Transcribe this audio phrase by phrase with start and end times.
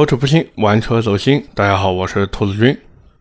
[0.00, 1.44] 口齿不清，玩车走心。
[1.54, 2.74] 大家好，我是兔子君。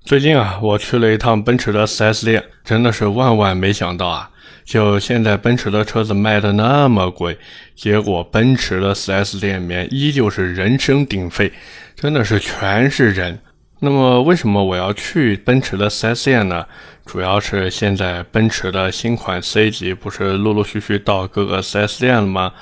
[0.05, 4.29] 最近啊，我去了一趟奔驰的 4S 店，真的是万万没想到啊！
[4.63, 7.37] 就现在奔驰的车子卖的那么贵，
[7.75, 11.51] 结果奔驰的 4S 店里面依旧是人声鼎沸，
[11.97, 13.37] 真的是全是人。
[13.81, 16.65] 那么为什么我要去奔驰的 4S 店呢？
[17.05, 22.53] 主要是现在奔驰的新款 C 级不是陆陆续续到各个 4S 店了吗？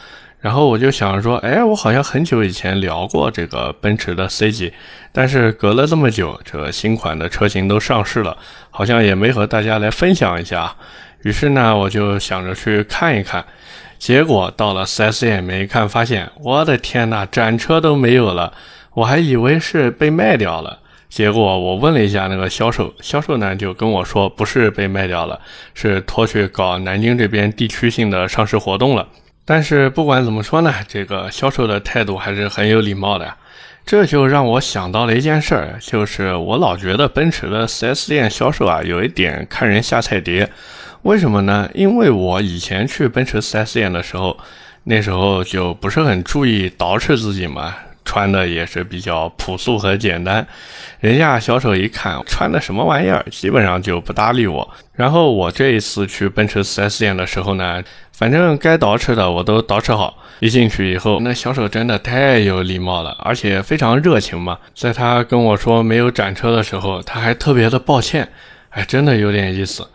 [0.48, 4.72] 然后我就想说，哎，我好像很久以前聊过这个奔驰的 C 级，
[5.12, 8.38] 但是隔了这么久，这个新款的车型都上市了，
[8.70, 10.74] 好像也没和大家来分享一下。
[11.24, 13.44] 于是呢，我就想着去看一看。
[14.00, 18.54] 结果到了 4S 店里面一看，发现我的天呐，展车都没有了，
[18.94, 20.80] 我还以为是被卖掉了。
[21.10, 25.38] 结果我问了一下那个销售，销售呢就跟我说，不是被卖掉了，
[25.74, 29.06] 是拖去搞南京这边地区性的上市活动了。
[29.50, 33.34] 但是不管怎么说呢，这个销售的态度还是很有礼貌的，
[33.86, 40.50] 这就让我想到了一件事儿，就是我老觉得奔驰的 4S 店销售啊，有一点看人下菜碟。
[41.04, 41.70] 为什么呢？
[41.74, 44.38] 因为我以前去奔驰 4S 店的时候，
[44.84, 47.74] 那时候就不是很注意捯饬自己嘛。
[48.08, 50.48] 穿的也是比较朴素和简单，
[51.02, 54.68] 人家销售一看穿的什么玩意儿，基本上就不搭理我。
[54.94, 60.24] 然后我这一次去奔驰 4S 店的时候呢，反正该捯饬的我都捯饬好。
[60.40, 64.58] 一进去以后，那销售真的太有礼貌了，而且非常热情嘛。
[64.74, 68.30] 在他跟我说没有展车的时候，他还特别的抱歉，
[68.70, 69.88] 哎，真的有点意思。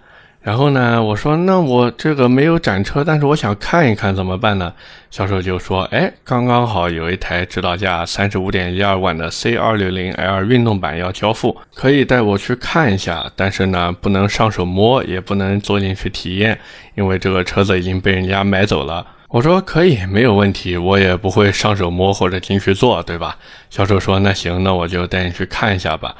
[0.43, 4.73] 然后呢，我说那我这个没有展车，但是我想看一看怎么办呢？
[5.09, 16.59] 销售就说，哎，刚刚好有一台指导价三十五点一二万的 C 二六零 L 运动版要交付，可以带我去看一下，但是呢，不能上手摸，也不能坐进去体验，
[16.97, 19.07] 因为这个车子已经被人家买走了。
[19.29, 23.39] 我说可以，没有问题，我也不会上手摸或者进去坐，对吧？
[23.71, 26.17] 销售说，那行，那我就带你去看一下吧。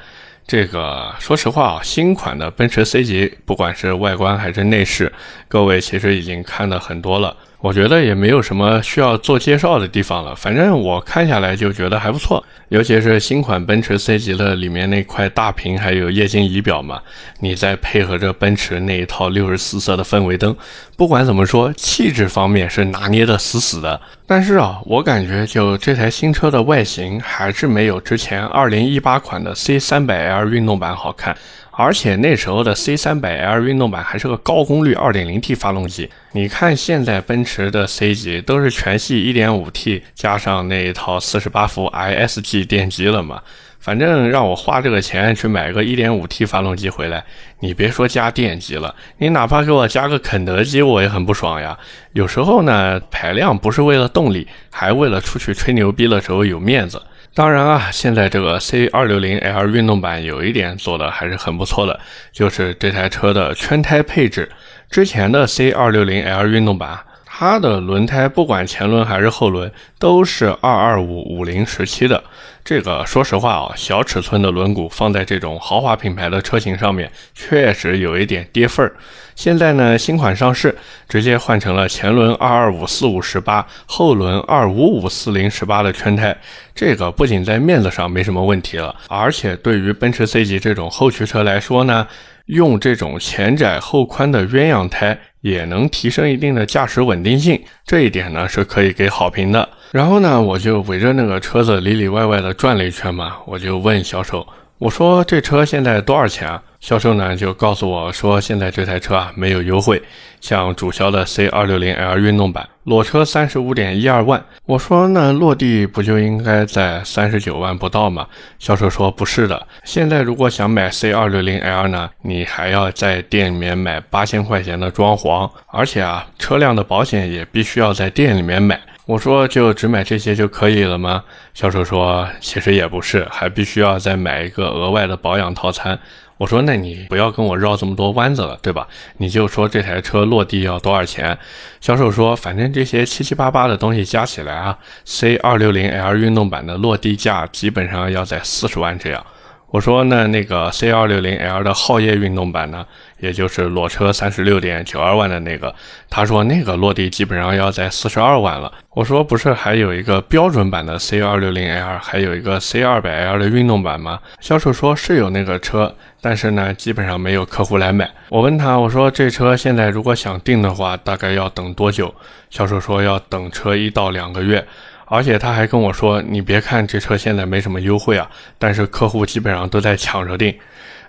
[0.47, 5.13] 这个说实话啊，新款的奔驰 C 级，不管是外观还是内饰，
[5.49, 7.37] 各位其实已经看的很多了。
[7.61, 17.01] 我觉得也没有什么需要做介绍的地方了，反正我看下来就觉得还不错，尤其是新款奔驰 C 级的里面那块大屏，还有液晶仪表嘛，
[17.39, 20.57] 你再配合着奔驰那一套六十四色的氛围灯，
[21.03, 24.01] 不管怎么说，气质方面是拿捏的死死的。
[24.25, 31.37] 但是啊，我感觉就这台新车的外形还是没有之前二零一八款的 C 三百 L 运动版好看。
[31.73, 43.43] 而且那时候的 C 三百 L 运动版还是个高功率 2.0T 发动机，你看现在奔驰的 C 级都是全系 1.5T 加上那一套48伏 ISG 电机了嘛？
[43.83, 47.25] 反正让我花这个钱去买个 1.5T 发动机回来，
[47.59, 51.77] 你别说加电机了，你哪怕给我加个肯德基，我也很不爽呀。
[52.13, 57.03] 有时候呢，排量不是为了动力，还为了出去吹牛逼的时候有面子。
[57.35, 61.99] 当然啊，现在这个 C 二六零 L 运动版有一点做的还是很不错的，
[62.31, 64.49] 就是这台车的圈胎配置。
[64.91, 66.99] 之前的 C 二六零 L 运动版，
[67.43, 72.23] 它的轮胎不管前轮还是后轮都是二二五五零十七的。
[72.63, 78.95] 这个说实话啊，小尺寸的轮毂放在这种豪华品牌的车型上面，确实有一点跌份儿。
[79.35, 86.37] 现在呢，新款上市，直接换成了前轮二二五四五十八，后轮二五五四零十八的圈胎。
[86.77, 92.07] 这个不仅在面子上没什么问题了，而且对于奔驰 C 级这种后驱车来说呢，
[92.47, 99.69] 用这种前窄后宽的鸳鸯胎也能提升一定的驾驶稳定性，这一点呢是可以给好评的。
[99.91, 104.47] 然后呢，我就围着那个车子里里外外的转了一圈嘛，我就问销售。
[104.79, 106.63] 我说这车现在多少钱啊？
[106.81, 110.03] 销售呢就告诉我说，现在这台车啊没有优惠，
[110.41, 114.45] 像主销的 C 二六零 L 运动版裸车三十五点一二万。
[114.67, 118.27] 我说那落地不就应该在三十九万不到吗？
[118.59, 128.81] 销售说不是的，现在如果想买 C 二六零 L 呢，你还要在店里面买八千块钱的装潢，而且啊车辆的保险也必须要在店里面买。
[129.05, 131.23] 我说就只买这些就可以了吗？
[131.55, 135.99] 销售说其实也不是，还必须要再买一个额外的保养套餐。
[136.43, 138.89] 我说那你不要跟我绕这么多弯子了，对吧？
[139.19, 141.39] 你就说这台车落地要多少钱？
[141.81, 149.25] 销售说反正这些七七八八的东西加起来啊，C 二六零 L 运动版的落地价基本上要在四十万这样。
[149.69, 152.85] 我说那那个 C 二六零 L 的皓夜运动版呢，
[153.23, 155.73] 也就是裸车三十六点九二万的那个，
[156.11, 158.71] 他说那个落地基本上要在四十二万了。
[158.91, 164.19] 我说不是还有一个标准版的 C 二六零 L，还有一个 C 二百 L 的运动版吗？
[164.41, 168.11] 销售说是有那个车，但是呢基本上没有客户来买。
[168.29, 172.13] 我问他我说这车现在如果想订的话，大概要等多久？
[172.51, 174.67] 销售说要等车一到两个月。
[175.13, 180.57] 而且他还跟我说：“你别看这车现在没什么优惠啊，但是客户基本上都在抢着订。”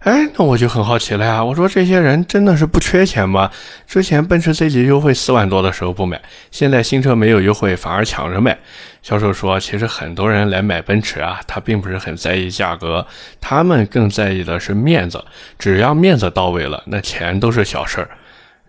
[0.04, 1.42] 哎，那我就很好奇了呀。
[1.42, 3.50] 我说这些人真的是不缺钱吗？
[3.88, 6.22] 之前奔驰 C 级优惠四万多的时候不买，
[6.52, 8.58] 现在新车没有优惠反而抢着买。
[9.02, 13.08] 销售说，其实很多人来买奔驰啊，他并不是很在意价格，
[13.40, 15.24] 他们更在意的是面子。
[15.58, 18.10] 只要面子到位了，那钱都是小事儿。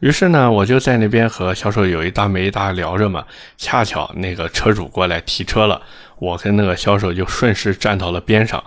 [0.00, 3.24] 于是呢，我就在那边和销售有一搭没一搭聊着嘛。
[3.56, 5.80] 恰巧那个车主过来提车了，
[6.18, 8.62] 我跟那个销售就顺势站到了边上。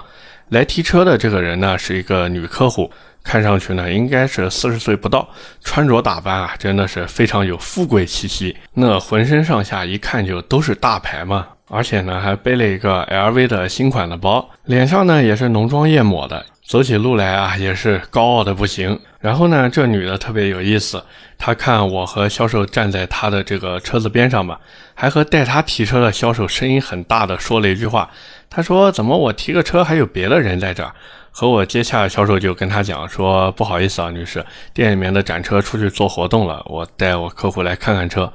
[0.49, 2.89] 来提车的这个人呢，是一个女客户，
[3.21, 5.27] 看上去呢应该是四十岁不到，
[5.61, 18.97] 穿着打扮啊真的是非常有富贵气息，那浑身上下一看就都是大牌嘛，而且呢还背了一个 LV 的新款的包，脸上呢也是浓妆艳抹的，走起路来啊也是高傲的不行。
[19.19, 21.03] 然后呢，这女的特别有意思，
[21.37, 24.57] 她看我和销售站在她的这个车子边上嘛，
[24.93, 28.09] 还和带她提车的销售声音很大的说了一句话。
[28.49, 30.93] 她说：“怎么我提个车还有别的人在这儿？”
[31.31, 34.43] 和我接洽销售就跟他讲说：“不好意思啊，女士，
[34.73, 38.31] 店里面的展车出去做活动了，我带我客户来看看车。”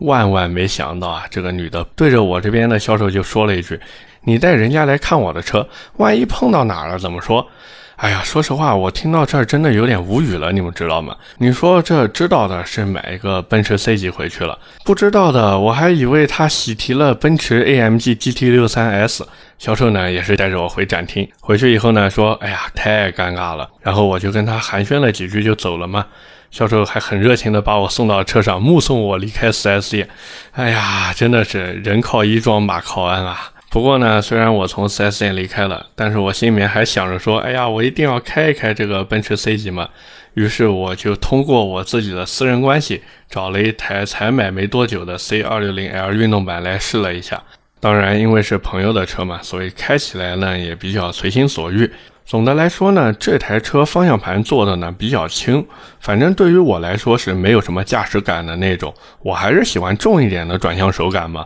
[0.00, 3.80] 万万没想到啊，这个女的对着我这边的销售就说了一句
[4.24, 5.66] ：“你带人家来看我的车，
[5.96, 7.46] 万一碰到哪儿了怎么说？”
[7.96, 11.16] 哎呀，说实话，我听到这儿真的有点无语了，你们知道吗？
[11.38, 19.22] 你说这知道的是买一个奔驰 C 级回去了，不知道的我还以为他喜提了奔驰 AMG GT63S。
[19.58, 23.66] 销售呢也是带着我回展厅，回去以后呢说，哎呀，太尴尬了。
[23.80, 26.04] 然后我就跟他寒暄了几句就走了嘛。
[26.50, 30.08] 销售还很热情的把我送到车上，目送我离开 4S 店。
[30.52, 33.52] 哎呀，真的是人靠衣装，马靠鞍啊。
[33.76, 39.90] 不过呢，虽然我从 4S 店离开了，但是我心里面还想着说，哎呀，我一定要开一开这个奔驰 C 级嘛。
[40.32, 47.42] 于是我就通过我自己的私人关系，找了一台才买没多久的 C260L 运动版来试了一下。
[47.78, 51.92] 当然，因为是朋友的车嘛，所以开起来呢也比较随心所欲。
[52.24, 55.62] 总的来说呢，这台车方向盘做的呢比较轻，
[56.00, 61.44] 反正对于我来说是没有什么驾驶感的那种，我还是喜欢重一点的转向手感嘛。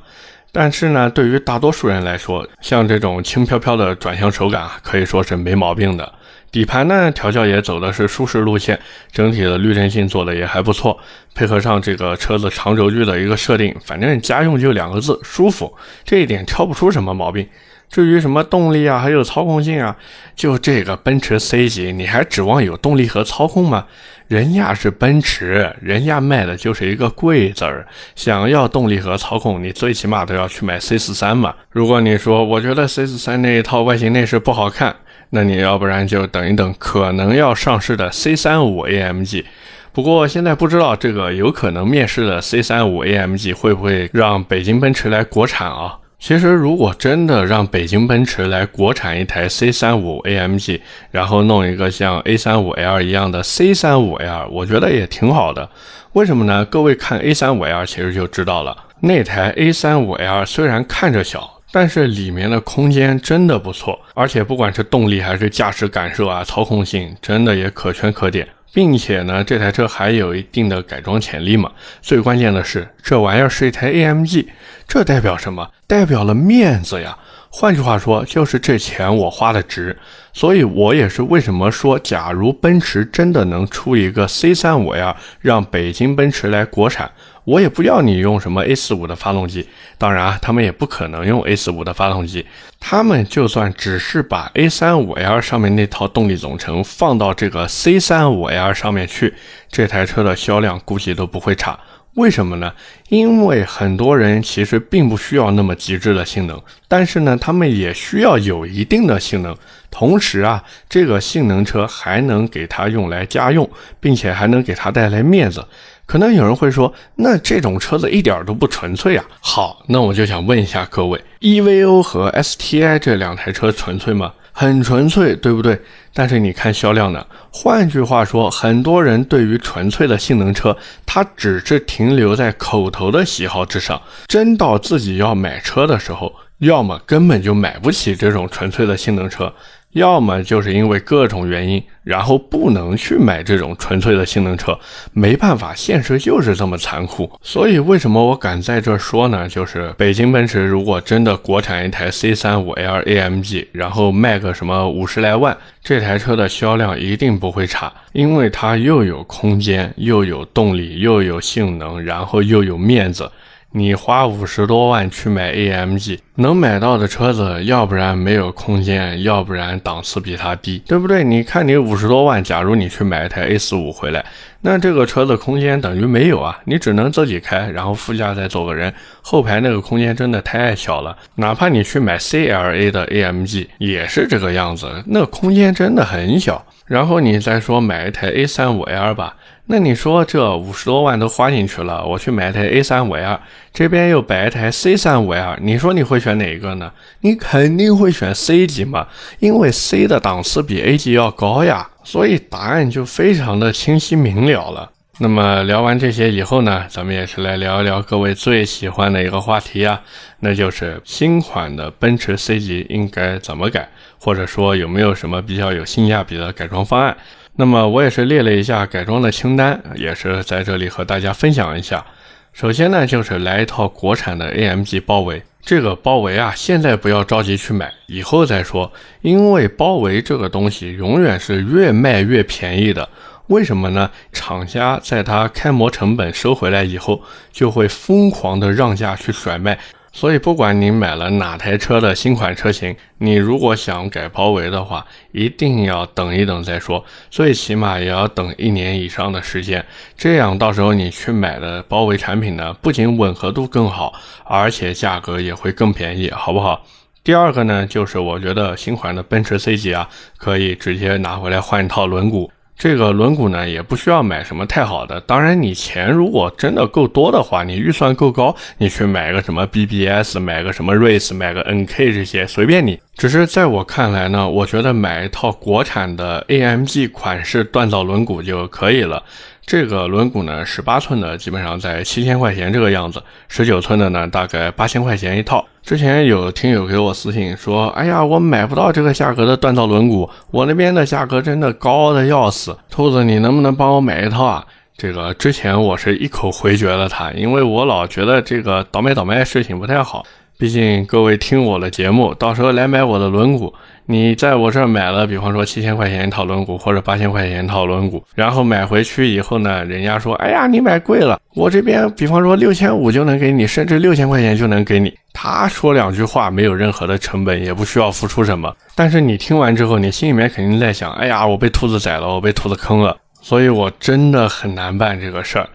[0.52, 6.12] 但是呢，对于大多数人来说，像这种轻飘飘的转向手感啊，可以说是没毛病的。
[6.50, 8.76] 底盘呢，调教也走的是舒适路线，
[9.12, 10.98] 整体的滤震性做的也还不错。
[11.32, 15.72] 配合上这个车子长轴距的一个设定，反正家用就两个字，舒服。
[16.04, 17.48] 这一点挑不出什么毛病。
[17.90, 19.96] 至于什么动力啊，还有操控性啊，
[20.36, 23.86] 就这个奔驰 C 级，你还指望有动力和操控吗？
[24.28, 27.84] 人家是奔驰，人家卖的就是一个贵字儿。
[28.14, 31.52] 想要动力和操控，你最起码都要去买 C 四三嘛。
[31.70, 34.94] 如果你说我觉得 C 四三那一套外形内饰不好看，
[35.30, 39.44] 那你要不然就等一等可能要上市的 C 三五 AMG。
[39.92, 45.96] 不过现在不知道这个有可能面世的 C 三五 AMG 会不会让北京奔驰来国产啊？
[46.22, 50.80] 其实，如果真的让北京奔驰来国产一台 C35 AMG，
[51.10, 55.70] 然后弄一个像 A35L 一样的 C35L，我觉得也挺好的。
[56.12, 56.62] 为什么呢？
[56.66, 58.76] 各位看 A35L 其实就知道了。
[59.00, 68.46] 那台 A35L 虽然看着小，但是里面的空间真的不错，而且不管是动力还是驾驶感受啊，操控性真的也可圈可点。
[68.72, 71.70] 并且呢，这台车还有一定的改装潜力嘛。
[72.00, 74.46] 最关键的是，这玩意儿是一台 AMG，
[74.86, 75.70] 这代表什么？
[75.86, 77.16] 代表了面子呀。
[77.52, 79.98] 换句话说，就是这钱我花的值。
[80.32, 87.10] 所以我也是为什么说，假如奔驰真的能出一个 C35L，让北京奔驰来国产。
[87.50, 89.66] 我也不要你用什么 A 四五的发动机，
[89.98, 92.46] 当然啊，他们也不可能用 A 四五的发动机。
[92.78, 99.34] 他们就算只是把 A 三五 L 上面那套动力总成放到这个 C 三五 L 上面去，
[99.68, 101.76] 这台车的销量估计都不会差。
[102.14, 102.72] 为什么呢？
[103.08, 109.56] 因为很多人其实并不需要那么极致的性能，但是呢，他们也需要有一定的性能。
[109.90, 115.64] 同时啊，这个性能车还能给他用来家用，并且还能给他带来面子。
[116.10, 119.24] 可能有人会说，那这种车子一点都不纯粹啊。
[119.38, 124.32] 好，那我就想问一下各位，EVO 和 STI 这两台车纯粹吗？
[124.50, 125.80] 很纯粹，对不对？
[126.12, 127.24] 但是你看销量呢？
[127.52, 130.76] 换句话说，很多人对于纯粹的性能车，
[131.06, 139.52] 他只是停留在口头的喜好之上，真到自己要买车的时候，要么根本就买不起这种纯粹的性能车。
[139.94, 144.78] 要么就是因为各种原因，然后不能去买这种纯粹的性能车，
[145.12, 147.28] 没办法，现实就是这么残酷。
[147.42, 149.48] 所以为什么我敢在这说呢？
[149.48, 163.28] 就是北京奔驰如果真的国产一台 C35L AMG，然后卖个什么五十来万，这台车的销量一定不会差，因为它又有空间，又有动力，又有性能，然后又有面子。
[163.72, 171.22] 你花五十多万去买 AMG，能买到的车子，要不然没有空间，要不然档次比它低，对不对？
[171.22, 174.24] 你看你五十多万，假如你去买一台 A 四五回来，
[174.62, 181.16] 那这个车子空间等于没有啊，你只能自己开，然后副驾再坐个人，后排那个空间真的太小了。
[181.36, 186.66] 哪怕你去买 CLA 的 AMG，也是这个样子，那空间真的很小。
[186.86, 189.36] 然后你再说买一台 A 三五 L 吧。
[189.70, 193.38] 那你说这五十多万都花进去了，我去买台 A 三五 L，
[193.72, 196.90] 这边又摆一台 C 三五 L，你说你会选哪一个呢？
[197.20, 199.06] 你肯定会选 C 级嘛，
[199.38, 204.90] 因为 C 的档次比 A 级要高呀，所以答案就非常的清晰明了了。
[205.20, 210.00] 那么聊完这些以后呢，咱们也是来聊一聊各位最喜欢的一个话题啊，
[210.40, 217.16] 那就是新款的奔驰 C 级应该怎么改，或者说有没有什么比较有性价比的改装方案？
[217.56, 222.04] 那么我也是列了一下改装的清单，也是在这里和大家分享一下。
[222.52, 225.42] 首先呢，就是来一套国产的 AMG 包围。
[225.62, 228.90] 这个包围啊，现在不要着急去买，以后再说。
[229.20, 233.06] 因为包围这个东西永远是越卖越便宜的。
[233.48, 234.10] 为什么呢？
[234.32, 239.78] 厂家在它开模成本收回来以后，就会疯狂的让价去甩卖。
[240.12, 249.84] 所以，不管你买了哪台车的新款车型，你如果想改包围的话，一定要等一等再说，最起码也要等一年以上的时间。
[250.16, 254.12] 这样到时候你去买的包围产品呢，不仅吻合度更好，
[254.44, 256.84] 而且价格也会更便宜，好不好？
[257.22, 262.50] 第二个呢，就是我觉得新款的奔驰 C 级啊，可以直接拿回来换一套轮毂。
[262.80, 265.20] 这个轮毂呢，也不需要买什么太好的。
[265.20, 272.98] 当然，你钱如果真的够多的话，你预算够高，你去买个什么 BBS，买个什么 Race，买个 NK 这些，随便你。
[273.18, 279.22] 只是在我看来呢，我觉得买一套国产的 AMG 款式锻造轮毂就可以了。
[279.70, 285.64] 这个轮毂呢，十八寸的基本上在七千块钱这个样子，十九寸的呢大概八千块钱一套。
[285.84, 292.76] 之前有听友给我私信说，哎呀，我买不到这个价格的锻造轮毂，我那边的价格真的高的要死。
[292.90, 294.66] 兔子，你能不能帮我买一套啊？
[294.96, 300.26] 这个之前我是一口回绝了他，因为我老觉得这个倒卖倒卖事情不太好。
[300.58, 303.72] 毕竟各位听我的节目，到时候来买我的轮毂，
[304.10, 315.14] 你在我这儿买了，比方说七千块钱一套轮毂，或者八千块钱一套轮毂，然后买回去以后呢，人家说，哎呀，你买贵了，我这边比方说六千五就能给你，甚至六千块钱就能给你。
[315.32, 325.68] 他说两句话没有任何的成本，也不需要付出什么，但是你听完之后，你心里面肯定在想，哎呀，我被兔子宰了，我被兔子坑了，所以我真的很难办这个事儿。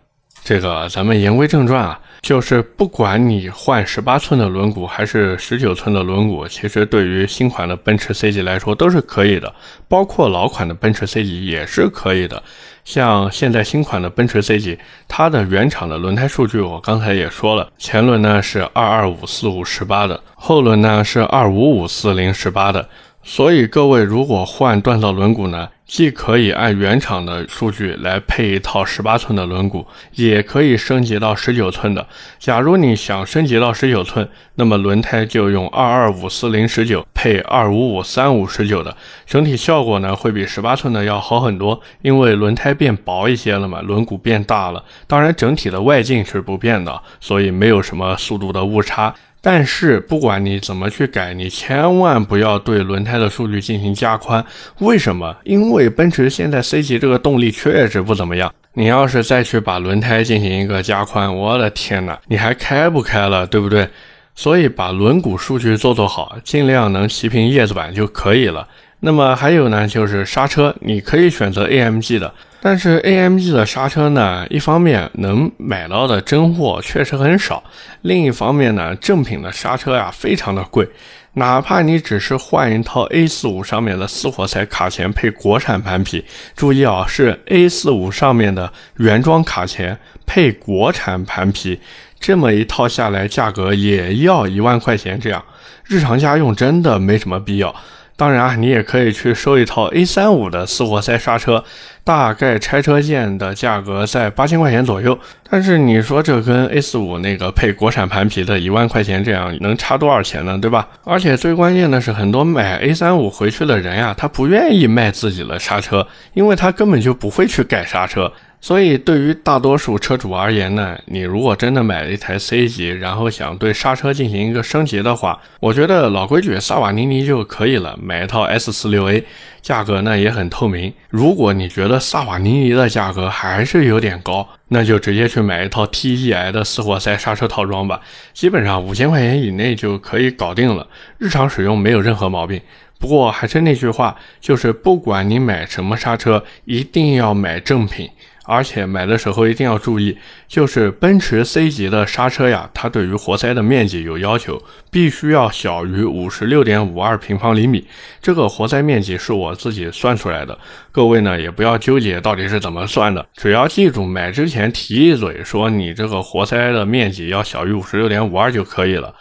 [0.46, 2.00] 这个咱们言归正传啊。
[2.22, 9.54] 就是不管你换十八寸的轮毂还是十九寸的轮毂，其实对于新款的奔驰 C 级来说都是可以的，
[9.88, 12.42] 包括老款的奔驰 C 级也是可以的。
[12.84, 22.90] 像现在新款的奔驰 C 级，它的原厂的轮胎数据我刚才也说了，前轮呢是二二五四五十八的，后轮呢是二五五四零十八的。
[23.24, 25.70] 所以各位如果换锻造轮毂呢？
[25.88, 32.08] 既可以按原厂的数据来配一套十八寸的轮毂，也可以升级到十九寸的。
[32.40, 44.84] 假如你想升级到十九寸，那么轮胎就用二二五四零十九配二五五三五十九的，整体效果呢会比十八寸的要好很多，因为轮胎变薄一些了嘛，轮毂变大了。
[45.06, 49.14] 当然整体的外径是不变的，所以没有什么速度的误差。
[49.48, 54.44] 但是不管你怎么去改，你千万不要对轮胎的数据进行加宽。
[54.80, 55.38] 为什么？
[55.44, 58.52] 因为奔驰现在 C 级这个动力确实不怎么样。
[58.74, 63.88] 你要是再去把轮胎进行一个加宽，我的天哪，你还开不开了，对不对？
[64.34, 68.68] 所以把轮毂数据做做好，尽量能齐平叶子板就可以了。
[69.02, 72.34] 那么还有呢，就是刹车，你可以选择 AMG 的。
[72.68, 77.64] 但是 AMG 的刹车呢，一方面能买到的真货确实很少，
[78.02, 80.90] 另一方面呢，正品的刹车呀非常的贵，
[81.34, 89.96] 哪怕你只是换一套 A45 上面的四活塞卡钳配国产盘皮，注意啊，是 A45 上面的原装卡钳
[90.26, 91.80] 配国产盘皮，
[92.20, 95.46] 这么一套下来价格也要一万块钱这样，
[95.84, 97.76] 日常家用真的没什么必要。
[98.18, 101.64] 当然啊，你也可以去收一套 A 三五的四活塞刹车，
[102.04, 105.20] 大概拆车件的价格在八千块钱左右。
[105.50, 110.58] 但是你说这跟 A 四五那个配国产盘皮的一万块钱这样能差多少钱呢？
[110.58, 110.88] 对吧？
[111.04, 118.32] 而且最关键的是，很多买 A 三五回去的人呀，他不愿意卖自己的刹车，因为他根本就不会去改刹车。
[118.66, 129.24] 所以对于大多数车主而言呢，你如果真的买了一台 C 级，然后想对刹车进行一个升级的话，我觉得老规矩萨瓦尼尼就可以了，买一套 S 四六 A，
[129.62, 130.92] 价格呢也很透明。
[131.12, 138.02] 如果你觉得萨瓦尼尼的价格还是有点高，那就直接去买一套 TEI 的四活塞刹车套装吧，
[138.34, 140.88] 基本上五千块钱以内就可以搞定了，
[141.20, 142.60] 日常使用没有任何毛病。
[142.98, 148.10] 不过还是那句话，就是不管你买什么刹车，一定要买正品。
[148.46, 154.62] 而且买的时候一定要注意，就是奔驰 C 级的刹车呀，它对于活塞的面积有要求，
[154.92, 157.86] 必须要小于五十六点五二平方厘米。
[158.22, 160.58] 这个活塞面积是我自己算出来的，
[160.92, 169.14] 各位呢也不要纠结到底是怎么算的，只要记住买之前提一嘴，说你这个活塞的面积要小于五十六点五二就可以了。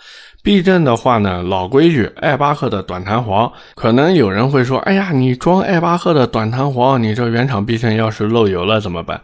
[0.45, 3.51] 避震的话呢，老规矩，艾巴赫的短弹簧。
[3.75, 9.23] 可能有人会说，哎呀，你装艾巴赫的短弹簧，你这原厂避震要是漏油了怎么办？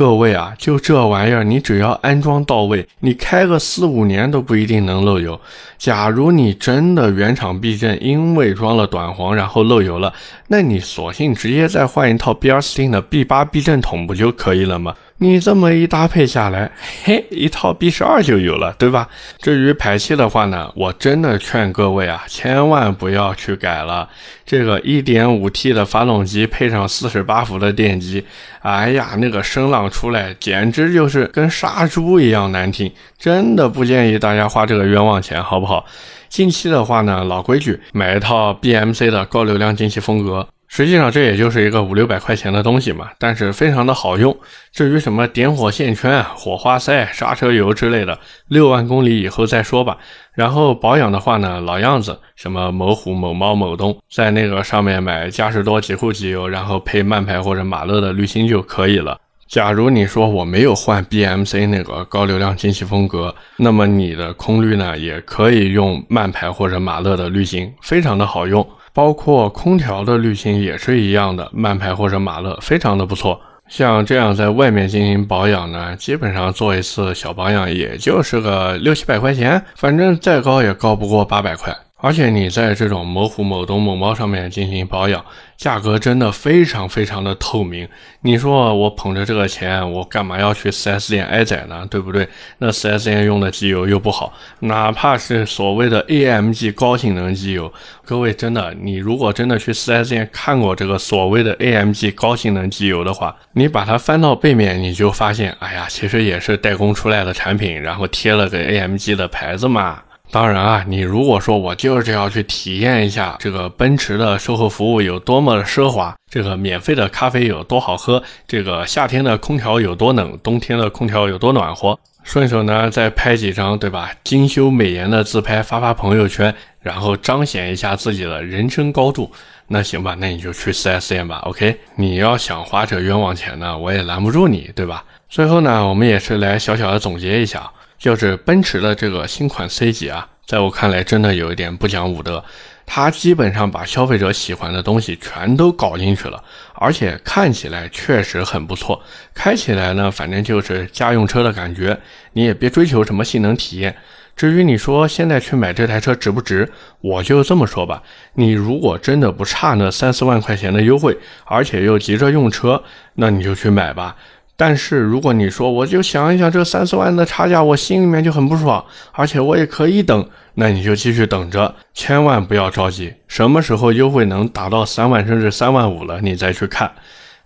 [0.00, 5.38] 各位啊，就这玩意儿，你只要安装到位，你开个四五年都不一定能漏油。
[5.76, 10.14] 假如你真的原厂避震因为装了短簧然后漏油了，
[10.48, 14.94] 那你索性直接再换一套比尔斯汀的 B 八避震筒不就可以了吗？
[15.22, 16.70] 你这么一搭配下来，
[17.04, 19.06] 嘿，一套 B 十二就有了，对吧？
[19.38, 24.08] 至于排气的话呢，我真的劝各位啊，千万不要去改了。
[24.46, 28.24] 这个 1.5T 的发动机配上48伏的电机，
[28.62, 35.84] 哎呀，那个声浪出来简直就是跟杀猪一样难听，真的不建议大家花这个冤枉钱，好不好？
[36.28, 40.46] 近期的话呢，老规矩，买一套 BMC 的高流量进气风格。
[40.72, 44.38] 实际上这也就是一个五六百块钱的东西嘛，但是非常的好用。
[44.72, 48.16] 至于什么点火线圈、火花塞、刹车油之类的，
[48.46, 49.98] 六万公里以后再说吧。
[50.32, 59.18] 然后保养的话呢，老样子，什么某虎、某猫、某东，在那个上面买嘉实多极护机油，然后配慢排或者马勒的滤芯就可以了。
[59.50, 68.64] 假如你说我没有换 BMC 那个高流量进气风格，那么你的空滤呢，也可以用慢排或者马勒的滤芯，非常的好用。
[68.94, 73.40] 包括空调的滤芯也是一样的，慢排或者马勒，非常的不错。
[73.68, 81.76] 像这样在外面进行保养呢，基本上做一次小保养也就是个六七百块钱，反正再高也高不过八百块。
[82.02, 85.24] 而且你在这种某虎、某东、某猫上面进行保养，
[85.56, 87.86] 价格真的非常非常的透明。
[88.22, 91.86] 你说我捧着这个钱，我干嘛要去 4S 店挨宰呢？
[91.90, 92.28] 对不对？
[92.58, 97.72] 那 4S 店用的机油又不好，哪怕是所谓的 AMG 高性能机油，
[98.04, 110.02] 各位真的，你如果真的去 4S 店看过这个所谓的 AMG 高性能机油的话，你把它翻到背面，你就发现，哎呀，其实也是代工出来的产品，然后贴了个 AMG 的牌子嘛。
[110.32, 124.12] 当然啊，你如果说我就是要去体验一下这个奔驰的售后服务有多么的奢华，这个免费的咖啡有多好喝，这个夏天的空调有多冷，冬天的空调有多暖和，顺手呢再拍几张，对吧？
[124.22, 129.32] 精修美颜的自拍发发朋友圈，然后彰显一下自己的人生高度，
[129.66, 131.38] 那行吧，那你就去 4S 店吧。
[131.46, 135.04] OK，你要想花这冤枉钱呢，我也拦不住你，对吧？
[135.28, 137.68] 最后呢，我们也是来小小的总结一下。
[138.00, 142.42] 就是奔驰的这个新款 C 级啊，在我看来真的有一点不讲武德，
[142.86, 146.42] 它基本上把消费者喜欢的东西全都搞进去了，
[146.74, 149.02] 而且看起来确实很不错，
[149.34, 152.00] 开起来呢，反正就是家用车的感觉，
[152.32, 153.94] 你也别追求什么性能体验。
[154.34, 162.82] 至于你说现在去买这台车值不值，我就这么说吧，你如果真的不差那三四万块钱的优惠，而且又急着用车，
[163.16, 164.16] 那你就去买吧。
[164.60, 176.92] 但是如果你说我就想一想这三四万的差价，我心里面就很不爽，而且我也可以等，那你就继续等着，千万不要着急，什么时候优惠能达到三万甚至三万五了，你再去看。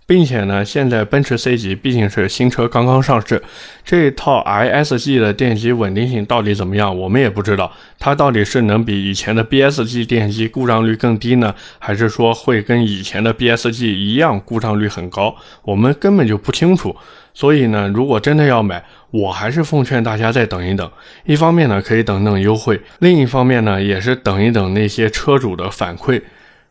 [0.07, 3.41] 并且呢，现在奔驰 C 级毕竟是新车刚刚上市，
[3.83, 7.71] 这套 ISG 的电机稳定性到底怎么样，我们也不知道。
[7.97, 15.35] 它到底是能比以前的 BSG 电机故障率更低呢，还是说会跟以前的 BSG 一样故障率很高？
[15.63, 16.95] 我们根本就不清楚。
[17.33, 20.89] 所以呢，如果真的要买，我还是奉劝大家再等一等。
[21.25, 26.21] 一方面呢，可以等等优惠；另一方面呢，也是等一等那些车主的反馈。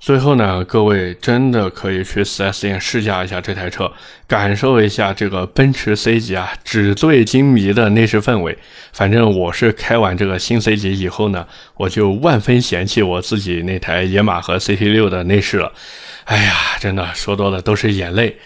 [0.05, 3.91] 最后呢，各位真的可以去 4S 店试驾一下这台车，
[4.27, 8.59] 感受一下这个奔驰 C 级啊纸醉金迷的内饰氛围。
[8.93, 11.47] 反正我是开完这个新 C 级以后呢，
[11.79, 15.73] 我就万分嫌弃我自己那台野马和 CT6 的内饰了。
[16.25, 18.37] 哎呀，真的说多了都是眼泪。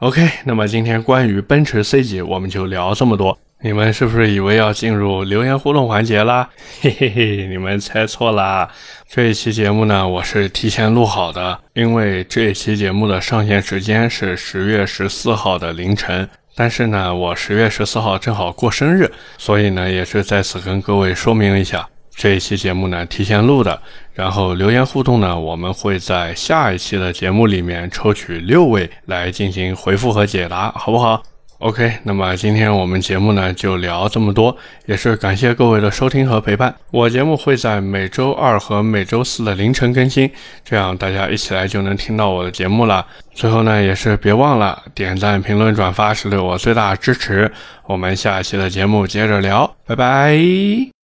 [0.00, 3.38] OK，那么今天关于奔驰 C 级我们就聊这么多。
[3.64, 6.46] 你们是不是以为要进入留言互动环节啦？
[6.82, 8.68] 嘿嘿嘿，你们猜错啦！
[9.08, 16.28] 这一期节目呢，我是提前录好的，因为这一期节目的上线时间是十月十四号的凌晨。
[16.54, 23.80] 但是呢，我十月十四号正好过生日，所以呢，也是在此跟各位说明一下，这一期节目呢提前录的。
[24.12, 31.22] 然后留言互动呢，我们会在下一期的节目里面抽取六位来进行回复和解答，好不好
[31.64, 36.74] ？OK，那么今天我们节目呢就聊这么多，也是感谢各位的收听和陪伴。
[36.90, 40.30] 我节目会在每周二和每周四的凌晨更新，
[40.62, 43.06] 这样大家一起来就能听到我的节目了。
[43.32, 47.50] 最后呢，也是别忘了点赞、评论、转发是对我最大的支持。
[47.86, 51.03] 我们下期的节目接着聊，拜拜。